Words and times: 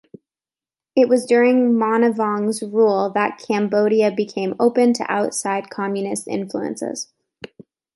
It 0.95 1.07
was 1.09 1.27
during 1.27 1.73
Monivong's 1.75 2.63
rule 2.63 3.11
that 3.11 3.37
Cambodia 3.37 4.09
became 4.09 4.55
open 4.59 4.93
to 4.93 5.05
outside 5.07 5.69
communist 5.69 6.27
influences. 6.27 7.09